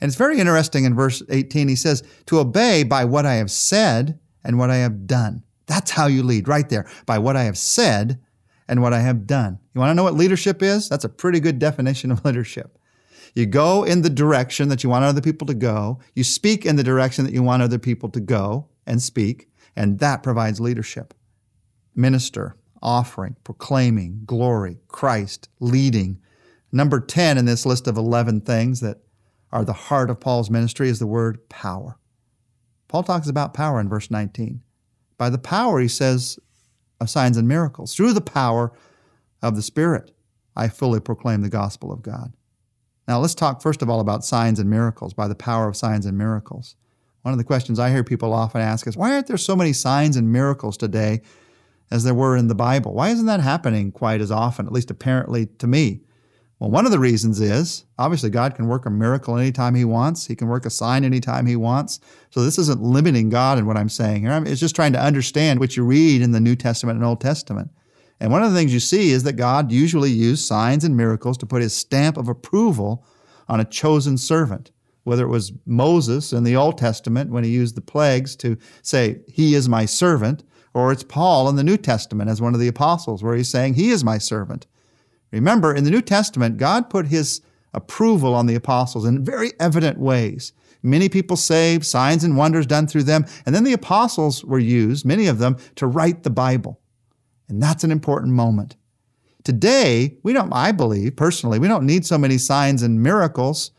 And 0.00 0.08
it's 0.08 0.16
very 0.16 0.38
interesting 0.38 0.84
in 0.84 0.94
verse 0.94 1.22
18, 1.28 1.68
he 1.68 1.76
says, 1.76 2.02
To 2.26 2.38
obey 2.38 2.84
by 2.84 3.04
what 3.04 3.26
I 3.26 3.34
have 3.34 3.50
said 3.50 4.18
and 4.42 4.58
what 4.58 4.70
I 4.70 4.76
have 4.76 5.06
done. 5.06 5.42
That's 5.66 5.90
how 5.90 6.06
you 6.06 6.22
lead, 6.22 6.48
right 6.48 6.68
there, 6.68 6.88
by 7.06 7.18
what 7.18 7.36
I 7.36 7.44
have 7.44 7.58
said 7.58 8.18
and 8.66 8.82
what 8.82 8.94
I 8.94 9.00
have 9.00 9.26
done. 9.26 9.58
You 9.74 9.80
want 9.80 9.90
to 9.90 9.94
know 9.94 10.02
what 10.02 10.14
leadership 10.14 10.62
is? 10.62 10.88
That's 10.88 11.04
a 11.04 11.08
pretty 11.08 11.38
good 11.38 11.58
definition 11.58 12.10
of 12.10 12.24
leadership. 12.24 12.78
You 13.34 13.46
go 13.46 13.84
in 13.84 14.02
the 14.02 14.10
direction 14.10 14.68
that 14.68 14.82
you 14.82 14.90
want 14.90 15.04
other 15.04 15.20
people 15.20 15.46
to 15.46 15.54
go. 15.54 16.00
You 16.14 16.24
speak 16.24 16.66
in 16.66 16.76
the 16.76 16.82
direction 16.82 17.24
that 17.24 17.34
you 17.34 17.42
want 17.42 17.62
other 17.62 17.78
people 17.78 18.08
to 18.10 18.20
go 18.20 18.68
and 18.86 19.00
speak, 19.00 19.48
and 19.76 19.98
that 20.00 20.22
provides 20.22 20.60
leadership. 20.60 21.14
Minister, 21.94 22.56
offering, 22.82 23.36
proclaiming, 23.44 24.22
glory, 24.24 24.78
Christ, 24.88 25.48
leading. 25.60 26.20
Number 26.72 27.00
10 27.00 27.38
in 27.38 27.44
this 27.44 27.66
list 27.66 27.86
of 27.86 27.96
11 27.96 28.42
things 28.42 28.80
that 28.80 28.98
are 29.52 29.64
the 29.64 29.72
heart 29.72 30.10
of 30.10 30.20
Paul's 30.20 30.50
ministry 30.50 30.88
is 30.88 30.98
the 30.98 31.06
word 31.06 31.48
power. 31.48 31.98
Paul 32.88 33.02
talks 33.02 33.28
about 33.28 33.54
power 33.54 33.80
in 33.80 33.88
verse 33.88 34.10
19. 34.10 34.62
By 35.18 35.30
the 35.30 35.38
power, 35.38 35.80
he 35.80 35.88
says, 35.88 36.38
of 37.00 37.10
signs 37.10 37.36
and 37.36 37.48
miracles. 37.48 37.94
Through 37.94 38.12
the 38.12 38.20
power 38.20 38.72
of 39.42 39.56
the 39.56 39.62
Spirit, 39.62 40.12
I 40.56 40.68
fully 40.68 41.00
proclaim 41.00 41.42
the 41.42 41.48
gospel 41.48 41.92
of 41.92 42.02
God. 42.02 42.32
Now, 43.10 43.18
let's 43.18 43.34
talk 43.34 43.60
first 43.60 43.82
of 43.82 43.90
all 43.90 43.98
about 43.98 44.24
signs 44.24 44.60
and 44.60 44.70
miracles, 44.70 45.14
by 45.14 45.26
the 45.26 45.34
power 45.34 45.66
of 45.66 45.76
signs 45.76 46.06
and 46.06 46.16
miracles. 46.16 46.76
One 47.22 47.34
of 47.34 47.38
the 47.38 47.44
questions 47.44 47.80
I 47.80 47.90
hear 47.90 48.04
people 48.04 48.32
often 48.32 48.60
ask 48.60 48.86
is 48.86 48.96
why 48.96 49.12
aren't 49.12 49.26
there 49.26 49.36
so 49.36 49.56
many 49.56 49.72
signs 49.72 50.16
and 50.16 50.30
miracles 50.30 50.76
today 50.76 51.22
as 51.90 52.04
there 52.04 52.14
were 52.14 52.36
in 52.36 52.46
the 52.46 52.54
Bible. 52.54 52.94
Why 52.94 53.08
isn't 53.08 53.26
that 53.26 53.40
happening 53.40 53.90
quite 53.90 54.20
as 54.20 54.30
often, 54.30 54.64
at 54.64 54.72
least 54.72 54.92
apparently 54.92 55.46
to 55.58 55.66
me? 55.66 56.02
Well, 56.60 56.70
one 56.70 56.86
of 56.86 56.92
the 56.92 57.00
reasons 57.00 57.40
is 57.40 57.84
obviously 57.98 58.30
God 58.30 58.54
can 58.54 58.68
work 58.68 58.86
a 58.86 58.90
miracle 58.90 59.36
anytime 59.36 59.74
He 59.74 59.84
wants. 59.84 60.28
He 60.28 60.36
can 60.36 60.46
work 60.46 60.64
a 60.64 60.70
sign 60.70 61.02
anytime 61.02 61.46
He 61.46 61.56
wants. 61.56 61.98
So 62.30 62.44
this 62.44 62.58
isn't 62.58 62.80
limiting 62.80 63.28
God 63.28 63.58
in 63.58 63.66
what 63.66 63.76
I'm 63.76 63.88
saying 63.88 64.22
here. 64.22 64.40
It's 64.46 64.60
just 64.60 64.76
trying 64.76 64.92
to 64.92 65.02
understand 65.02 65.58
what 65.58 65.76
you 65.76 65.82
read 65.82 66.22
in 66.22 66.30
the 66.30 66.38
New 66.38 66.54
Testament 66.54 66.94
and 66.94 67.04
Old 67.04 67.20
Testament. 67.20 67.72
And 68.20 68.30
one 68.30 68.42
of 68.42 68.52
the 68.52 68.56
things 68.56 68.72
you 68.72 68.80
see 68.80 69.10
is 69.10 69.22
that 69.22 69.32
God 69.32 69.72
usually 69.72 70.10
used 70.10 70.44
signs 70.44 70.84
and 70.84 70.96
miracles 70.96 71.38
to 71.38 71.46
put 71.46 71.62
His 71.62 71.74
stamp 71.74 72.16
of 72.16 72.28
approval 72.28 73.04
on 73.48 73.60
a 73.60 73.64
chosen 73.64 74.18
servant. 74.18 74.70
Whether 75.04 75.24
it 75.24 75.30
was 75.30 75.52
Moses 75.64 76.32
in 76.32 76.44
the 76.44 76.56
Old 76.56 76.76
Testament 76.76 77.30
when 77.30 77.42
he 77.42 77.50
used 77.50 77.74
the 77.74 77.80
plagues 77.80 78.36
to 78.36 78.58
say, 78.82 79.20
He 79.26 79.54
is 79.54 79.68
my 79.68 79.86
servant, 79.86 80.44
or 80.74 80.92
it's 80.92 81.02
Paul 81.02 81.48
in 81.48 81.56
the 81.56 81.64
New 81.64 81.78
Testament 81.78 82.30
as 82.30 82.40
one 82.40 82.54
of 82.54 82.60
the 82.60 82.68
apostles, 82.68 83.22
where 83.22 83.34
he's 83.34 83.48
saying, 83.48 83.74
He 83.74 83.90
is 83.90 84.04
my 84.04 84.18
servant. 84.18 84.66
Remember, 85.32 85.74
in 85.74 85.84
the 85.84 85.90
New 85.90 86.02
Testament, 86.02 86.58
God 86.58 86.90
put 86.90 87.06
his 87.06 87.40
approval 87.72 88.34
on 88.34 88.46
the 88.46 88.54
apostles 88.54 89.04
in 89.04 89.24
very 89.24 89.52
evident 89.58 89.98
ways. 89.98 90.52
Many 90.82 91.08
people 91.08 91.36
saved, 91.36 91.86
signs 91.86 92.24
and 92.24 92.36
wonders 92.36 92.66
done 92.66 92.86
through 92.86 93.04
them, 93.04 93.26
and 93.46 93.54
then 93.54 93.64
the 93.64 93.72
apostles 93.72 94.44
were 94.44 94.58
used, 94.58 95.04
many 95.04 95.26
of 95.26 95.38
them, 95.38 95.56
to 95.76 95.86
write 95.86 96.22
the 96.22 96.30
Bible. 96.30 96.79
And 97.50 97.62
that's 97.62 97.84
an 97.84 97.90
important 97.90 98.32
moment. 98.32 98.76
Today, 99.42 100.16
we 100.22 100.32
don't, 100.32 100.52
I 100.52 100.70
believe 100.72 101.16
personally, 101.16 101.58
we 101.58 101.68
don't 101.68 101.86
need 101.86 102.06
so 102.06 102.16
many 102.16 102.38
signs 102.38 102.82
and 102.82 103.02
miracles 103.02 103.72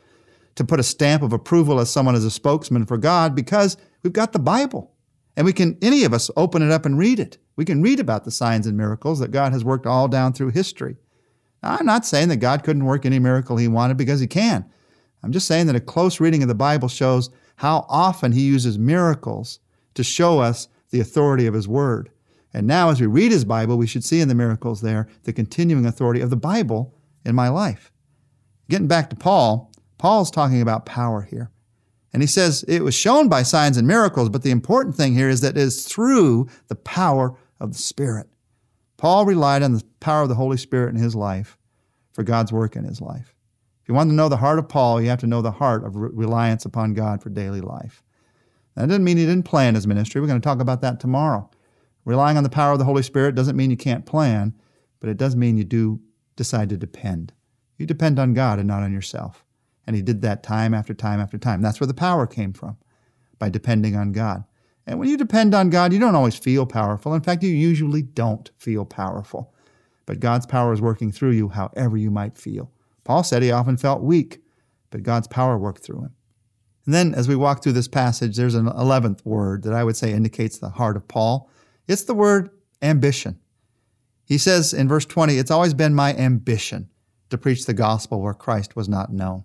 to 0.55 0.63
put 0.63 0.79
a 0.79 0.83
stamp 0.83 1.23
of 1.23 1.33
approval 1.33 1.79
as 1.79 1.89
someone 1.89 2.15
as 2.15 2.25
a 2.25 2.31
spokesman 2.31 2.85
for 2.85 2.97
God 2.97 3.33
because 3.33 3.77
we've 4.03 4.13
got 4.13 4.33
the 4.33 4.39
Bible. 4.39 4.91
And 5.37 5.45
we 5.45 5.53
can, 5.53 5.77
any 5.81 6.03
of 6.03 6.13
us, 6.13 6.29
open 6.35 6.61
it 6.61 6.71
up 6.71 6.85
and 6.85 6.97
read 6.97 7.19
it. 7.19 7.37
We 7.55 7.63
can 7.63 7.81
read 7.81 7.99
about 7.99 8.25
the 8.25 8.31
signs 8.31 8.67
and 8.67 8.75
miracles 8.75 9.19
that 9.19 9.31
God 9.31 9.53
has 9.53 9.63
worked 9.63 9.85
all 9.85 10.07
down 10.07 10.33
through 10.33 10.49
history. 10.49 10.97
Now, 11.63 11.77
I'm 11.79 11.85
not 11.85 12.05
saying 12.05 12.27
that 12.29 12.37
God 12.37 12.63
couldn't 12.63 12.85
work 12.85 13.05
any 13.05 13.19
miracle 13.19 13.55
he 13.55 13.67
wanted 13.67 13.97
because 13.97 14.19
he 14.19 14.27
can. 14.27 14.65
I'm 15.23 15.31
just 15.31 15.47
saying 15.47 15.67
that 15.67 15.75
a 15.75 15.79
close 15.79 16.19
reading 16.19 16.41
of 16.41 16.49
the 16.49 16.55
Bible 16.55 16.89
shows 16.89 17.29
how 17.57 17.85
often 17.87 18.31
he 18.33 18.41
uses 18.41 18.77
miracles 18.77 19.59
to 19.93 20.03
show 20.03 20.39
us 20.39 20.67
the 20.89 20.99
authority 20.99 21.45
of 21.45 21.53
his 21.53 21.67
word. 21.67 22.09
And 22.53 22.67
now, 22.67 22.89
as 22.89 22.99
we 22.99 23.07
read 23.07 23.31
his 23.31 23.45
Bible, 23.45 23.77
we 23.77 23.87
should 23.87 24.03
see 24.03 24.19
in 24.19 24.27
the 24.27 24.35
miracles 24.35 24.81
there 24.81 25.07
the 25.23 25.33
continuing 25.33 25.85
authority 25.85 26.21
of 26.21 26.29
the 26.29 26.35
Bible 26.35 26.93
in 27.23 27.35
my 27.35 27.49
life. 27.49 27.91
Getting 28.69 28.87
back 28.87 29.09
to 29.09 29.15
Paul, 29.15 29.71
Paul's 29.97 30.31
talking 30.31 30.61
about 30.61 30.85
power 30.85 31.21
here. 31.21 31.51
And 32.13 32.21
he 32.21 32.27
says 32.27 32.63
it 32.67 32.81
was 32.81 32.93
shown 32.93 33.29
by 33.29 33.43
signs 33.43 33.77
and 33.77 33.87
miracles, 33.87 34.29
but 34.29 34.43
the 34.43 34.51
important 34.51 34.95
thing 34.95 35.13
here 35.13 35.29
is 35.29 35.41
that 35.41 35.55
it 35.55 35.61
is 35.61 35.87
through 35.87 36.49
the 36.67 36.75
power 36.75 37.35
of 37.59 37.71
the 37.71 37.77
Spirit. 37.77 38.27
Paul 38.97 39.25
relied 39.25 39.63
on 39.63 39.73
the 39.73 39.83
power 39.99 40.23
of 40.23 40.29
the 40.29 40.35
Holy 40.35 40.57
Spirit 40.57 40.93
in 40.93 41.01
his 41.01 41.15
life 41.15 41.57
for 42.13 42.23
God's 42.23 42.51
work 42.51 42.75
in 42.75 42.83
his 42.83 42.99
life. 42.99 43.33
If 43.81 43.87
you 43.89 43.95
want 43.95 44.09
to 44.09 44.15
know 44.15 44.29
the 44.29 44.37
heart 44.37 44.59
of 44.59 44.67
Paul, 44.67 45.01
you 45.01 45.09
have 45.09 45.19
to 45.21 45.27
know 45.27 45.41
the 45.41 45.51
heart 45.51 45.85
of 45.85 45.95
reliance 45.95 46.65
upon 46.65 46.93
God 46.93 47.23
for 47.23 47.29
daily 47.29 47.61
life. 47.61 48.03
That 48.75 48.87
doesn't 48.87 49.03
mean 49.03 49.17
he 49.17 49.25
didn't 49.25 49.45
plan 49.45 49.75
his 49.75 49.87
ministry. 49.87 50.21
We're 50.21 50.27
going 50.27 50.41
to 50.41 50.45
talk 50.45 50.59
about 50.59 50.81
that 50.81 50.99
tomorrow. 50.99 51.49
Relying 52.05 52.37
on 52.37 52.43
the 52.43 52.49
power 52.49 52.73
of 52.73 52.79
the 52.79 52.85
Holy 52.85 53.03
Spirit 53.03 53.35
doesn't 53.35 53.55
mean 53.55 53.71
you 53.71 53.77
can't 53.77 54.05
plan, 54.05 54.53
but 54.99 55.09
it 55.09 55.17
does 55.17 55.35
mean 55.35 55.57
you 55.57 55.63
do 55.63 55.99
decide 56.35 56.69
to 56.69 56.77
depend. 56.77 57.33
You 57.77 57.85
depend 57.85 58.19
on 58.19 58.33
God 58.33 58.59
and 58.59 58.67
not 58.67 58.83
on 58.83 58.93
yourself. 58.93 59.43
And 59.85 59.95
he 59.95 60.01
did 60.01 60.21
that 60.21 60.43
time 60.43 60.73
after 60.73 60.93
time 60.93 61.19
after 61.19 61.37
time. 61.37 61.61
That's 61.61 61.79
where 61.79 61.87
the 61.87 61.93
power 61.93 62.27
came 62.27 62.53
from, 62.53 62.77
by 63.39 63.49
depending 63.49 63.95
on 63.95 64.11
God. 64.11 64.43
And 64.87 64.99
when 64.99 65.09
you 65.09 65.17
depend 65.17 65.53
on 65.53 65.69
God, 65.69 65.93
you 65.93 65.99
don't 65.99 66.15
always 66.15 66.35
feel 66.35 66.65
powerful. 66.65 67.13
In 67.13 67.21
fact, 67.21 67.43
you 67.43 67.49
usually 67.49 68.01
don't 68.01 68.49
feel 68.57 68.85
powerful. 68.85 69.53
But 70.05 70.19
God's 70.19 70.45
power 70.45 70.73
is 70.73 70.81
working 70.81 71.11
through 71.11 71.31
you 71.31 71.49
however 71.49 71.97
you 71.97 72.11
might 72.11 72.37
feel. 72.37 72.71
Paul 73.03 73.23
said 73.23 73.43
he 73.43 73.51
often 73.51 73.77
felt 73.77 74.01
weak, 74.01 74.41
but 74.89 75.03
God's 75.03 75.27
power 75.27 75.57
worked 75.57 75.83
through 75.83 76.01
him. 76.01 76.15
And 76.85 76.93
then 76.93 77.13
as 77.13 77.27
we 77.27 77.35
walk 77.35 77.61
through 77.61 77.73
this 77.73 77.87
passage, 77.87 78.35
there's 78.35 78.55
an 78.55 78.65
11th 78.65 79.23
word 79.25 79.63
that 79.63 79.73
I 79.73 79.83
would 79.83 79.95
say 79.95 80.11
indicates 80.11 80.57
the 80.57 80.69
heart 80.69 80.97
of 80.97 81.07
Paul. 81.07 81.49
It's 81.91 82.03
the 82.03 82.13
word 82.13 82.51
ambition. 82.81 83.37
He 84.23 84.37
says 84.37 84.73
in 84.73 84.87
verse 84.87 85.05
20, 85.05 85.37
It's 85.37 85.51
always 85.51 85.73
been 85.73 85.93
my 85.93 86.15
ambition 86.15 86.89
to 87.29 87.37
preach 87.37 87.65
the 87.65 87.73
gospel 87.73 88.21
where 88.21 88.33
Christ 88.33 88.77
was 88.77 88.87
not 88.87 89.11
known. 89.11 89.43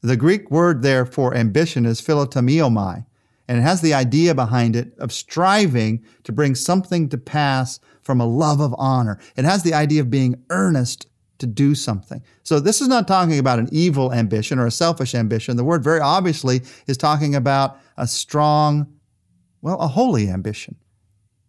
The 0.00 0.16
Greek 0.16 0.50
word 0.50 0.82
there 0.82 1.06
for 1.06 1.36
ambition 1.36 1.86
is 1.86 2.00
philotimeomai, 2.00 3.06
and 3.46 3.58
it 3.58 3.62
has 3.62 3.82
the 3.82 3.94
idea 3.94 4.34
behind 4.34 4.74
it 4.74 4.98
of 4.98 5.12
striving 5.12 6.04
to 6.24 6.32
bring 6.32 6.56
something 6.56 7.08
to 7.10 7.16
pass 7.16 7.78
from 8.02 8.20
a 8.20 8.26
love 8.26 8.58
of 8.58 8.74
honor. 8.76 9.20
It 9.36 9.44
has 9.44 9.62
the 9.62 9.74
idea 9.74 10.00
of 10.00 10.10
being 10.10 10.42
earnest 10.50 11.06
to 11.38 11.46
do 11.46 11.76
something. 11.76 12.20
So 12.42 12.58
this 12.58 12.80
is 12.80 12.88
not 12.88 13.06
talking 13.06 13.38
about 13.38 13.60
an 13.60 13.68
evil 13.70 14.12
ambition 14.12 14.58
or 14.58 14.66
a 14.66 14.72
selfish 14.72 15.14
ambition. 15.14 15.56
The 15.56 15.62
word 15.62 15.84
very 15.84 16.00
obviously 16.00 16.62
is 16.88 16.96
talking 16.96 17.36
about 17.36 17.78
a 17.96 18.08
strong, 18.08 18.92
well, 19.62 19.78
a 19.78 19.86
holy 19.86 20.28
ambition. 20.28 20.74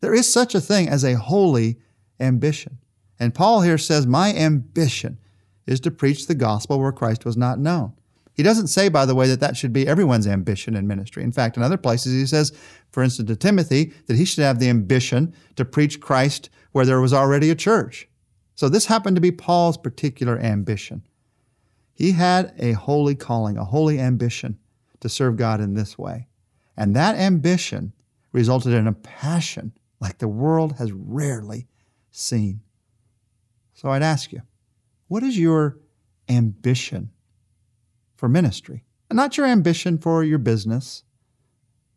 There 0.01 0.13
is 0.13 0.32
such 0.32 0.56
a 0.56 0.62
thing 0.62 0.88
as 0.88 1.03
a 1.03 1.18
holy 1.18 1.79
ambition. 2.20 2.77
And 3.20 3.36
Paul 3.36 3.62
here 3.62 3.77
says, 3.77 4.08
My 4.08 4.34
ambition 4.34 5.18
is 5.65 5.79
to 5.82 5.91
preach 5.91 6.27
the 6.27 6.36
gospel 6.36 6.79
where 6.79 6.91
Christ 6.91 7.25
was 7.25 7.38
not 7.38 7.60
known. 7.60 7.94
He 8.34 8.44
doesn't 8.44 8.68
say, 8.68 8.88
by 8.88 9.06
the 9.06 9.15
way, 9.15 9.27
that 9.27 9.41
that 9.41 9.58
should 9.58 9.74
be 9.74 9.86
everyone's 9.86 10.25
ambition 10.25 10.75
in 10.75 10.88
ministry. 10.88 11.24
In 11.24 11.32
fact, 11.34 11.58
in 11.58 11.63
other 11.63 11.77
places, 11.77 12.13
he 12.13 12.25
says, 12.25 12.53
for 12.89 13.03
instance, 13.03 13.27
to 13.27 13.36
Timothy, 13.36 13.91
that 14.08 14.15
he 14.15 14.24
should 14.24 14.46
have 14.46 14.60
the 14.60 14.70
ambition 14.70 15.34
to 15.58 15.65
preach 15.65 16.00
Christ 16.00 16.50
where 16.72 16.86
there 16.86 17.01
was 17.01 17.12
already 17.12 17.50
a 17.50 17.56
church. 17.56 18.08
So 18.56 18.70
this 18.70 18.86
happened 18.86 19.18
to 19.18 19.22
be 19.22 19.32
Paul's 19.32 19.77
particular 19.77 20.39
ambition. 20.39 21.03
He 21.94 22.13
had 22.13 22.53
a 22.58 22.72
holy 22.72 23.13
calling, 23.13 23.58
a 23.58 23.65
holy 23.65 24.00
ambition 24.00 24.58
to 25.01 25.10
serve 25.10 25.36
God 25.36 25.60
in 25.60 25.74
this 25.74 25.98
way. 25.98 26.27
And 26.77 26.96
that 26.96 27.18
ambition 27.18 27.91
resulted 28.32 28.74
in 28.74 28.88
a 28.88 28.94
passion 28.94 29.74
like 30.00 30.18
the 30.18 30.27
world 30.27 30.77
has 30.77 30.91
rarely 30.91 31.68
seen. 32.12 32.62
So 33.74 33.89
I'd 33.89 34.03
ask 34.03 34.32
you, 34.32 34.41
what 35.08 35.24
is 35.24 35.38
your 35.38 35.77
ambition 36.27 37.12
for 38.15 38.29
ministry? 38.29 38.84
not 39.12 39.38
your 39.38 39.48
ambition 39.48 39.98
for 39.98 40.24
your 40.24 40.38
business, 40.38 41.03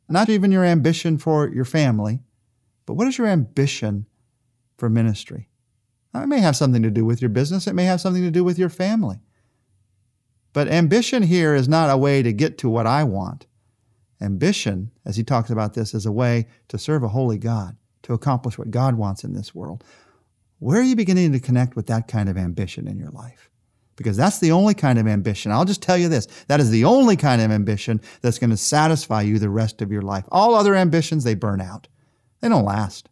not 0.09 0.29
even 0.29 0.53
your 0.53 0.65
ambition 0.65 1.19
for 1.19 1.49
your 1.49 1.65
family, 1.65 2.23
but 2.87 2.95
what 2.95 3.07
is 3.07 3.19
your 3.19 3.27
ambition 3.27 4.07
for 4.77 4.89
ministry? 4.89 5.49
Now, 6.13 6.23
it 6.23 6.27
may 6.27 6.41
have 6.41 6.57
something 6.57 6.83
to 6.83 6.91
do 6.91 7.05
with 7.05 7.23
your 7.23 7.31
business, 7.31 7.67
it 7.67 7.75
may 7.75 7.85
have 7.85 8.01
something 8.01 8.23
to 8.23 8.31
do 8.31 8.45
with 8.45 8.59
your 8.59 8.69
family. 8.69 9.21
But 10.53 10.69
ambition 10.69 11.23
here 11.23 11.55
is 11.55 11.69
not 11.69 11.91
a 11.91 11.97
way 11.97 12.23
to 12.23 12.33
get 12.33 12.59
to 12.59 12.69
what 12.69 12.87
I 12.87 13.05
want. 13.05 13.47
Ambition, 14.21 14.91
as 15.05 15.17
he 15.17 15.25
talks 15.25 15.51
about 15.51 15.75
this, 15.75 15.95
is 15.95 16.05
a 16.05 16.13
way 16.13 16.47
to 16.69 16.79
serve 16.79 17.03
a 17.03 17.09
holy 17.09 17.39
God, 17.39 17.77
to 18.03 18.13
accomplish 18.13 18.59
what 18.59 18.71
God 18.71 18.95
wants 18.95 19.25
in 19.25 19.33
this 19.33 19.55
world. 19.55 19.85
Where 20.59 20.81
are 20.81 20.85
you 20.85 20.97
beginning 20.97 21.33
to 21.33 21.41
connect 21.41 21.77
with 21.77 21.87
that 21.89 22.09
kind 22.09 22.29
of 22.29 22.37
ambition 22.37 22.87
in 22.87 22.99
your 22.99 23.11
life? 23.11 23.51
Because 23.97 24.17
that's 24.17 24.39
the 24.39 24.53
only 24.53 24.75
kind 24.75 24.99
of 24.99 25.07
ambition. 25.07 25.53
I'll 25.53 25.65
just 25.65 25.83
tell 25.83 25.99
you 25.99 26.09
this 26.09 26.27
that 26.49 26.61
is 26.61 26.71
the 26.71 26.85
only 26.85 27.17
kind 27.17 27.43
of 27.43 27.51
ambition 27.51 28.01
that's 28.21 28.39
going 28.39 28.51
to 28.51 28.57
satisfy 28.57 29.23
you 29.23 29.39
the 29.39 29.51
rest 29.51 29.83
of 29.83 29.91
your 29.93 30.03
life. 30.03 30.25
All 30.31 30.55
other 30.55 30.75
ambitions, 30.75 31.25
they 31.25 31.35
burn 31.35 31.61
out, 31.61 31.89
they 32.41 32.49
don't 32.49 32.65
last. 32.65 33.09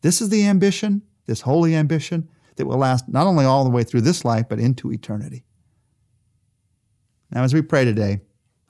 This 0.00 0.20
is 0.20 0.28
the 0.28 0.46
ambition, 0.46 1.02
this 1.26 1.42
holy 1.42 1.74
ambition 1.74 2.28
that 2.56 2.66
will 2.66 2.78
last 2.78 3.08
not 3.08 3.26
only 3.26 3.44
all 3.44 3.64
the 3.64 3.70
way 3.70 3.84
through 3.84 4.00
this 4.00 4.24
life, 4.24 4.46
but 4.48 4.58
into 4.58 4.92
eternity. 4.92 5.44
Now, 7.30 7.44
as 7.44 7.54
we 7.54 7.62
pray 7.62 7.84
today, 7.84 8.22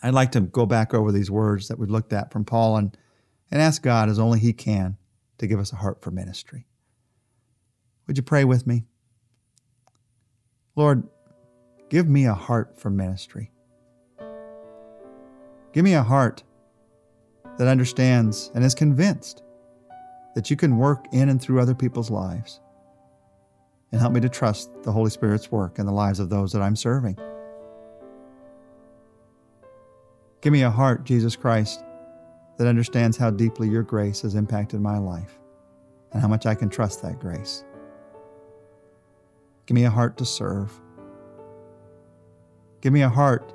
I'd 0.03 0.15
like 0.15 0.33
to 0.33 0.41
go 0.41 0.67
back 0.67 0.93
over 0.93 1.11
these 1.13 1.31
words 1.31 1.69
that 1.69 1.79
we've 1.79 1.91
looked 1.91 2.13
at 2.13 2.31
from 2.31 2.45
Paul 2.45 2.77
and, 2.77 2.97
and 3.51 3.63
ask 3.63 3.83
God, 3.83 4.11
as 4.11 4.19
only 4.19 4.39
He 4.39 4.53
can, 4.53 4.98
to 5.39 5.47
give 5.47 5.59
us 5.59 5.73
a 5.73 5.77
heart 5.77 6.03
for 6.03 6.11
ministry. 6.11 6.67
Would 8.07 8.17
you 8.17 8.23
pray 8.23 8.45
with 8.45 8.67
me? 8.67 8.85
Lord, 10.77 11.09
give 11.89 12.09
me 12.09 12.27
a 12.27 12.35
heart 12.35 12.79
for 12.79 12.91
ministry. 12.91 13.51
Give 15.73 15.85
me 15.85 15.95
a 15.95 16.03
heart 16.03 16.43
that 17.59 17.69
understands 17.69 18.51
and 18.55 18.65
is 18.65 18.75
convinced 18.75 19.43
that 20.35 20.51
you 20.51 20.57
can 20.57 20.79
work 20.79 21.07
in 21.13 21.29
and 21.29 21.41
through 21.41 21.61
other 21.61 21.75
people's 21.75 22.11
lives 22.11 22.61
and 23.91 24.01
help 24.01 24.13
me 24.13 24.21
to 24.21 24.29
trust 24.29 24.71
the 24.83 24.93
Holy 24.93 25.11
Spirit's 25.11 25.51
work 25.51 25.79
in 25.79 25.87
the 25.87 25.93
lives 25.93 26.21
of 26.21 26.31
those 26.31 26.53
that 26.53 26.63
I'm 26.63 26.77
serving. 26.77 27.19
Give 30.41 30.53
me 30.53 30.63
a 30.63 30.71
heart, 30.71 31.05
Jesus 31.05 31.35
Christ, 31.35 31.83
that 32.59 32.67
understands 32.67 33.17
how 33.17 33.31
deeply 33.31 33.69
your 33.69 33.83
grace 33.83 34.21
has 34.23 34.35
impacted 34.35 34.81
my 34.81 34.99
life 34.99 35.39
and 36.13 36.21
how 36.21 36.29
much 36.29 36.45
I 36.45 36.55
can 36.55 36.69
trust 36.69 37.03
that 37.03 37.19
grace. 37.21 37.65
Give 39.67 39.75
me 39.75 39.85
a 39.85 39.91
heart 39.91 40.17
to 40.19 40.25
serve. 40.25 40.73
Give 42.81 42.93
me 42.93 43.03
a 43.03 43.09
heart 43.09 43.53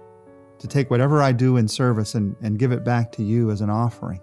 to 0.59 0.67
take 0.67 0.89
whatever 0.89 1.21
I 1.21 1.31
do 1.31 1.57
in 1.57 1.67
service 1.67 2.15
and, 2.15 2.35
and 2.41 2.57
give 2.57 2.71
it 2.71 2.85
back 2.85 3.11
to 3.13 3.23
you 3.23 3.51
as 3.51 3.61
an 3.61 3.69
offering 3.69 4.21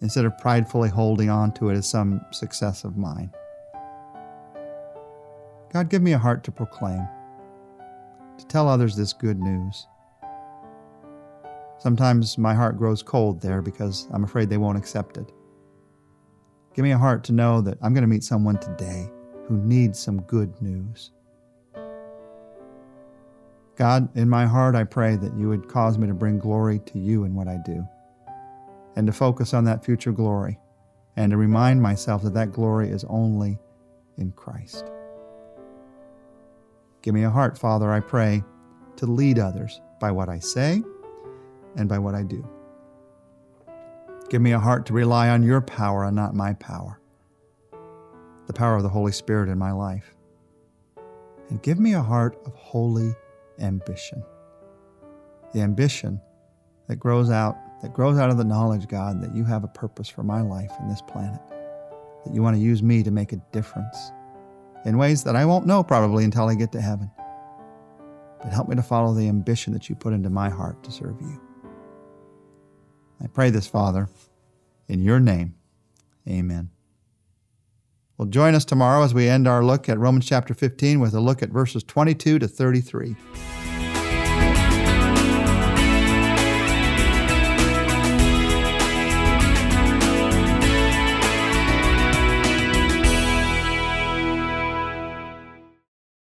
instead 0.00 0.24
of 0.24 0.38
pridefully 0.38 0.88
holding 0.88 1.28
on 1.28 1.52
to 1.52 1.70
it 1.70 1.74
as 1.74 1.88
some 1.88 2.20
success 2.30 2.84
of 2.84 2.96
mine. 2.96 3.32
God, 5.72 5.90
give 5.90 6.02
me 6.02 6.12
a 6.12 6.18
heart 6.18 6.44
to 6.44 6.52
proclaim, 6.52 7.06
to 8.38 8.46
tell 8.46 8.68
others 8.68 8.94
this 8.96 9.12
good 9.12 9.40
news. 9.40 9.86
Sometimes 11.78 12.36
my 12.36 12.54
heart 12.54 12.76
grows 12.76 13.02
cold 13.02 13.40
there 13.40 13.62
because 13.62 14.08
I'm 14.12 14.24
afraid 14.24 14.50
they 14.50 14.56
won't 14.56 14.78
accept 14.78 15.16
it. 15.16 15.32
Give 16.74 16.82
me 16.82 16.90
a 16.90 16.98
heart 16.98 17.22
to 17.24 17.32
know 17.32 17.60
that 17.60 17.78
I'm 17.82 17.94
going 17.94 18.02
to 18.02 18.08
meet 18.08 18.24
someone 18.24 18.58
today 18.58 19.10
who 19.46 19.56
needs 19.58 19.98
some 19.98 20.22
good 20.22 20.60
news. 20.60 21.12
God, 23.76 24.08
in 24.16 24.28
my 24.28 24.44
heart, 24.44 24.74
I 24.74 24.82
pray 24.82 25.14
that 25.14 25.36
you 25.36 25.48
would 25.48 25.68
cause 25.68 25.98
me 25.98 26.08
to 26.08 26.14
bring 26.14 26.38
glory 26.38 26.80
to 26.80 26.98
you 26.98 27.22
in 27.22 27.34
what 27.34 27.46
I 27.46 27.58
do 27.64 27.86
and 28.96 29.06
to 29.06 29.12
focus 29.12 29.54
on 29.54 29.62
that 29.64 29.84
future 29.84 30.10
glory 30.10 30.58
and 31.16 31.30
to 31.30 31.36
remind 31.36 31.80
myself 31.80 32.22
that 32.24 32.34
that 32.34 32.50
glory 32.50 32.90
is 32.90 33.04
only 33.08 33.56
in 34.16 34.32
Christ. 34.32 34.90
Give 37.02 37.14
me 37.14 37.22
a 37.22 37.30
heart, 37.30 37.56
Father, 37.56 37.92
I 37.92 38.00
pray, 38.00 38.42
to 38.96 39.06
lead 39.06 39.38
others 39.38 39.80
by 40.00 40.10
what 40.10 40.28
I 40.28 40.40
say 40.40 40.82
and 41.78 41.88
by 41.88 41.98
what 41.98 42.14
I 42.14 42.22
do. 42.22 42.46
Give 44.28 44.42
me 44.42 44.52
a 44.52 44.58
heart 44.58 44.84
to 44.86 44.92
rely 44.92 45.30
on 45.30 45.42
your 45.42 45.62
power 45.62 46.04
and 46.04 46.14
not 46.14 46.34
my 46.34 46.52
power, 46.54 47.00
the 48.46 48.52
power 48.52 48.76
of 48.76 48.82
the 48.82 48.88
Holy 48.90 49.12
Spirit 49.12 49.48
in 49.48 49.56
my 49.56 49.72
life. 49.72 50.14
And 51.48 51.62
give 51.62 51.78
me 51.78 51.94
a 51.94 52.02
heart 52.02 52.38
of 52.44 52.52
holy 52.54 53.14
ambition, 53.58 54.22
the 55.54 55.62
ambition 55.62 56.20
that 56.88 56.96
grows 56.96 57.30
out 57.30 57.56
that 57.80 57.94
grows 57.94 58.18
out 58.18 58.28
of 58.28 58.36
the 58.36 58.44
knowledge, 58.44 58.88
God, 58.88 59.22
that 59.22 59.34
you 59.36 59.44
have 59.44 59.62
a 59.62 59.68
purpose 59.68 60.08
for 60.08 60.24
my 60.24 60.40
life 60.40 60.72
in 60.80 60.88
this 60.88 61.00
planet, 61.00 61.40
that 62.24 62.34
you 62.34 62.42
want 62.42 62.56
to 62.56 62.60
use 62.60 62.82
me 62.82 63.04
to 63.04 63.12
make 63.12 63.32
a 63.32 63.36
difference 63.52 64.10
in 64.84 64.98
ways 64.98 65.22
that 65.24 65.36
I 65.36 65.44
won't 65.44 65.64
know 65.64 65.84
probably 65.84 66.24
until 66.24 66.48
I 66.48 66.56
get 66.56 66.72
to 66.72 66.80
heaven. 66.80 67.08
But 68.42 68.52
help 68.52 68.68
me 68.68 68.76
to 68.76 68.82
follow 68.82 69.14
the 69.14 69.28
ambition 69.28 69.72
that 69.74 69.88
you 69.88 69.94
put 69.94 70.12
into 70.12 70.28
my 70.28 70.48
heart 70.48 70.82
to 70.84 70.90
serve 70.90 71.20
you. 71.20 71.47
I 73.22 73.26
pray 73.26 73.50
this, 73.50 73.66
Father, 73.66 74.08
in 74.88 75.02
your 75.02 75.20
name. 75.20 75.54
Amen. 76.28 76.70
Well, 78.16 78.26
join 78.26 78.54
us 78.54 78.64
tomorrow 78.64 79.04
as 79.04 79.14
we 79.14 79.28
end 79.28 79.46
our 79.46 79.64
look 79.64 79.88
at 79.88 79.98
Romans 79.98 80.26
chapter 80.26 80.52
15 80.52 81.00
with 81.00 81.14
a 81.14 81.20
look 81.20 81.42
at 81.42 81.50
verses 81.50 81.84
22 81.84 82.40
to 82.40 82.48
33. 82.48 83.16